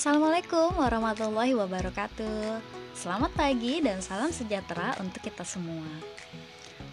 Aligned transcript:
Assalamualaikum 0.00 0.80
warahmatullahi 0.80 1.52
wabarakatuh. 1.52 2.64
Selamat 2.96 3.36
pagi 3.36 3.84
dan 3.84 4.00
salam 4.00 4.32
sejahtera 4.32 4.96
untuk 4.96 5.20
kita 5.20 5.44
semua. 5.44 5.84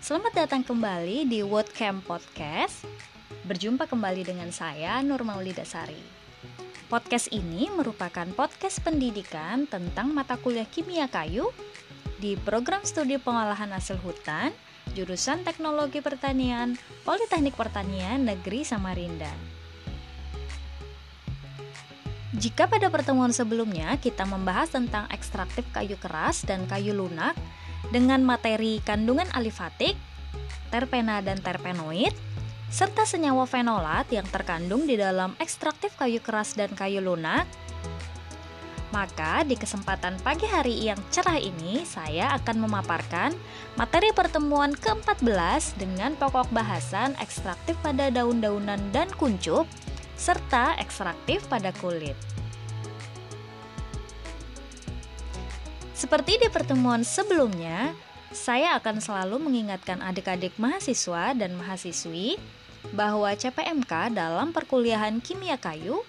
Selamat 0.04 0.44
datang 0.44 0.60
kembali 0.60 1.24
di 1.24 1.40
World 1.40 1.72
Camp 1.72 2.04
Podcast. 2.04 2.84
Berjumpa 3.48 3.88
kembali 3.88 4.28
dengan 4.28 4.52
saya 4.52 5.00
Nur 5.08 5.24
Maulida 5.24 5.64
Sari. 5.64 6.04
Podcast 6.92 7.32
ini 7.32 7.72
merupakan 7.72 8.28
podcast 8.36 8.84
pendidikan 8.84 9.72
tentang 9.72 10.12
mata 10.12 10.36
kuliah 10.36 10.68
kimia 10.68 11.08
kayu 11.08 11.48
di 12.20 12.36
program 12.36 12.84
studi 12.84 13.16
pengolahan 13.16 13.72
hasil 13.72 14.04
hutan 14.04 14.52
jurusan 15.00 15.48
Teknologi 15.48 16.04
Pertanian 16.04 16.76
Politeknik 17.08 17.56
Pertanian 17.56 18.28
Negeri 18.28 18.68
Samarinda. 18.68 19.57
Jika 22.36 22.68
pada 22.68 22.92
pertemuan 22.92 23.32
sebelumnya 23.32 23.96
kita 24.04 24.28
membahas 24.28 24.76
tentang 24.76 25.08
ekstraktif 25.16 25.64
kayu 25.72 25.96
keras 25.96 26.44
dan 26.44 26.68
kayu 26.68 26.92
lunak 26.92 27.40
dengan 27.88 28.20
materi 28.20 28.84
kandungan 28.84 29.32
alifatik, 29.32 29.96
terpena 30.68 31.24
dan 31.24 31.40
terpenoid, 31.40 32.12
serta 32.68 33.08
senyawa 33.08 33.48
fenolat 33.48 34.12
yang 34.12 34.28
terkandung 34.28 34.84
di 34.84 35.00
dalam 35.00 35.40
ekstraktif 35.40 35.96
kayu 35.96 36.20
keras 36.20 36.52
dan 36.60 36.68
kayu 36.76 37.00
lunak, 37.00 37.48
maka 38.92 39.48
di 39.48 39.56
kesempatan 39.56 40.20
pagi 40.20 40.48
hari 40.48 40.84
yang 40.84 41.00
cerah 41.12 41.40
ini 41.40 41.88
saya 41.88 42.36
akan 42.40 42.68
memaparkan 42.68 43.32
materi 43.80 44.12
pertemuan 44.16 44.76
ke-14 44.76 45.80
dengan 45.80 46.16
pokok 46.20 46.52
bahasan 46.52 47.16
ekstraktif 47.24 47.76
pada 47.80 48.12
daun-daunan 48.12 48.80
dan 48.96 49.08
kuncup 49.16 49.64
serta 50.18 50.76
ekstraktif 50.82 51.46
pada 51.48 51.70
kulit. 51.78 52.18
Seperti 55.98 56.38
di 56.38 56.50
pertemuan 56.54 57.02
sebelumnya, 57.02 57.94
saya 58.30 58.78
akan 58.78 59.02
selalu 59.02 59.42
mengingatkan 59.42 59.98
adik-adik 60.04 60.54
mahasiswa 60.62 61.34
dan 61.34 61.58
mahasiswi 61.58 62.38
bahwa 62.94 63.34
CPMK 63.34 64.14
dalam 64.14 64.54
perkuliahan 64.54 65.18
kimia 65.26 65.58
kayu 65.58 66.06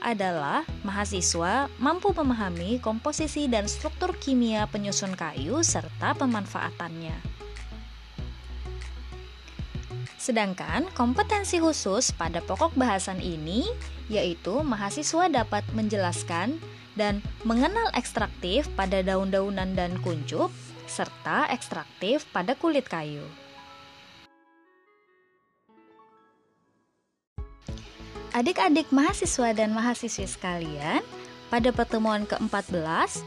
adalah 0.00 0.64
mahasiswa 0.86 1.68
mampu 1.76 2.14
memahami 2.14 2.78
komposisi 2.78 3.50
dan 3.50 3.66
struktur 3.66 4.16
kimia 4.16 4.64
penyusun 4.70 5.12
kayu 5.18 5.60
serta 5.60 6.16
pemanfaatannya. 6.16 7.27
Sedangkan 10.16 10.88
kompetensi 10.96 11.60
khusus 11.60 12.14
pada 12.16 12.40
pokok 12.40 12.72
bahasan 12.78 13.20
ini 13.20 13.68
yaitu 14.08 14.64
mahasiswa 14.64 15.28
dapat 15.28 15.60
menjelaskan 15.76 16.56
dan 16.96 17.20
mengenal 17.44 17.92
ekstraktif 17.92 18.66
pada 18.72 19.04
daun-daunan 19.04 19.76
dan 19.76 20.00
kuncup 20.00 20.48
serta 20.88 21.46
ekstraktif 21.52 22.24
pada 22.32 22.56
kulit 22.56 22.88
kayu. 22.88 23.22
Adik-adik 28.32 28.92
mahasiswa 28.94 29.50
dan 29.56 29.72
mahasiswi 29.72 30.28
sekalian, 30.28 31.02
pada 31.48 31.72
pertemuan 31.72 32.28
ke-14 32.28 33.24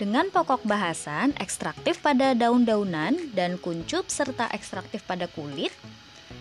dengan 0.00 0.32
pokok 0.32 0.64
bahasan 0.64 1.36
ekstraktif 1.36 2.00
pada 2.00 2.32
daun-daunan 2.32 3.36
dan 3.36 3.60
kuncup 3.60 4.08
serta 4.08 4.48
ekstraktif 4.56 5.04
pada 5.04 5.28
kulit, 5.28 5.70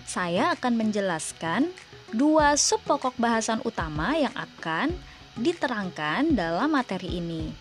saya 0.10 0.58
akan 0.58 0.74
menjelaskan 0.76 1.70
dua 2.10 2.58
sub 2.58 2.82
pokok 2.82 3.14
bahasan 3.22 3.62
utama 3.62 4.18
yang 4.18 4.34
akan 4.34 4.94
diterangkan 5.38 6.34
dalam 6.34 6.74
materi 6.74 7.22
ini. 7.22 7.54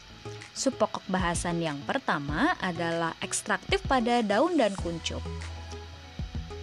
Sub 0.56 0.74
pokok 0.74 1.06
bahasan 1.06 1.62
yang 1.62 1.78
pertama 1.86 2.56
adalah 2.58 3.14
ekstraktif 3.22 3.84
pada 3.86 4.24
daun 4.26 4.58
dan 4.58 4.74
kuncup. 4.74 5.22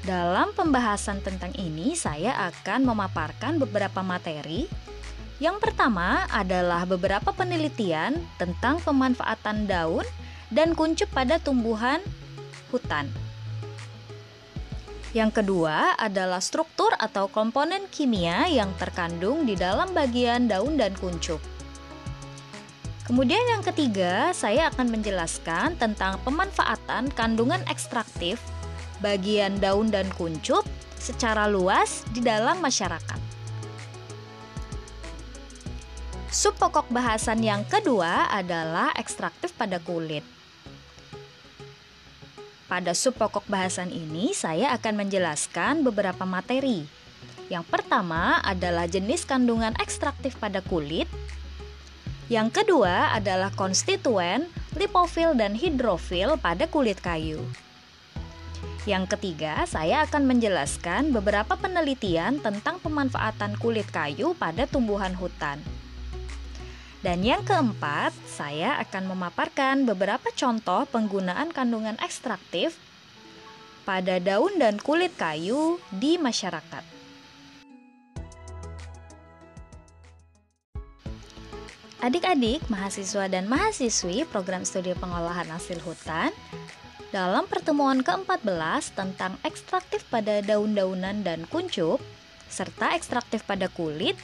Dalam 0.05 0.53
pembahasan 0.53 1.23
tentang 1.25 1.49
ini, 1.57 1.97
saya 1.97 2.37
akan 2.53 2.85
memaparkan 2.85 3.57
beberapa 3.57 4.05
materi. 4.05 4.69
Yang 5.41 5.57
pertama 5.65 6.29
adalah 6.29 6.85
beberapa 6.85 7.33
penelitian 7.33 8.21
tentang 8.37 8.77
pemanfaatan 8.85 9.65
daun 9.65 10.05
dan 10.53 10.77
kuncup 10.77 11.09
pada 11.09 11.41
tumbuhan 11.41 12.05
hutan. 12.69 13.09
Yang 15.15 15.31
kedua 15.39 15.95
adalah 15.95 16.43
struktur 16.43 16.91
atau 16.99 17.31
komponen 17.31 17.87
kimia 17.87 18.51
yang 18.51 18.75
terkandung 18.75 19.47
di 19.47 19.55
dalam 19.55 19.95
bagian 19.95 20.51
daun 20.51 20.75
dan 20.75 20.91
kuncup. 20.99 21.39
Kemudian 23.07 23.39
yang 23.47 23.63
ketiga, 23.63 24.35
saya 24.35 24.67
akan 24.75 24.91
menjelaskan 24.91 25.79
tentang 25.79 26.19
pemanfaatan 26.27 27.07
kandungan 27.15 27.63
ekstraktif 27.71 28.43
bagian 28.99 29.55
daun 29.63 29.87
dan 29.87 30.11
kuncup 30.19 30.67
secara 30.99 31.47
luas 31.47 32.03
di 32.11 32.19
dalam 32.19 32.59
masyarakat. 32.59 33.21
Sub 36.27 36.59
pokok 36.59 36.91
bahasan 36.91 37.39
yang 37.39 37.63
kedua 37.63 38.27
adalah 38.35 38.91
ekstraktif 38.99 39.55
pada 39.55 39.79
kulit. 39.79 40.27
Pada 42.65 42.97
sub 42.97 43.13
pokok 43.13 43.45
bahasan 43.45 43.93
ini, 43.93 44.33
saya 44.33 44.73
akan 44.73 45.05
menjelaskan 45.05 45.85
beberapa 45.85 46.25
materi. 46.25 46.89
Yang 47.45 47.69
pertama 47.69 48.41
adalah 48.41 48.89
jenis 48.89 49.21
kandungan 49.21 49.77
ekstraktif 49.77 50.33
pada 50.41 50.65
kulit. 50.65 51.05
Yang 52.25 52.57
kedua 52.57 53.13
adalah 53.13 53.53
konstituen, 53.53 54.49
lipofil, 54.73 55.37
dan 55.37 55.53
hidrofil 55.53 56.41
pada 56.41 56.65
kulit 56.65 56.97
kayu. 57.05 57.37
Yang 58.89 59.13
ketiga, 59.13 59.69
saya 59.69 60.01
akan 60.09 60.25
menjelaskan 60.25 61.13
beberapa 61.13 61.53
penelitian 61.53 62.41
tentang 62.41 62.81
pemanfaatan 62.81 63.61
kulit 63.61 63.85
kayu 63.93 64.33
pada 64.41 64.65
tumbuhan 64.65 65.13
hutan. 65.13 65.61
Dan 67.05 67.21
yang 67.21 67.45
keempat, 67.45 68.17
saya 68.25 68.81
akan 68.81 69.13
memaparkan 69.13 69.85
beberapa 69.85 70.33
contoh 70.33 70.89
penggunaan 70.89 71.53
kandungan 71.53 72.01
ekstraktif 72.01 72.81
pada 73.85 74.17
daun 74.17 74.57
dan 74.57 74.81
kulit 74.81 75.13
kayu 75.13 75.77
di 75.93 76.17
masyarakat. 76.17 76.81
Adik-adik, 82.01 82.65
mahasiswa 82.73 83.29
dan 83.29 83.45
mahasiswi 83.45 84.25
program 84.25 84.65
studi 84.65 84.97
pengolahan 84.97 85.45
hasil 85.53 85.77
hutan, 85.85 86.33
dalam 87.13 87.45
pertemuan 87.45 88.01
ke-14 88.01 88.97
tentang 88.97 89.37
ekstraktif 89.45 90.01
pada 90.09 90.41
daun-daunan 90.41 91.21
dan 91.21 91.45
kuncup, 91.53 92.01
serta 92.49 92.97
ekstraktif 92.97 93.45
pada 93.45 93.69
kulit, 93.69 94.17